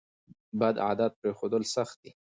[0.59, 2.11] بد عادت پریښودل سخت دي.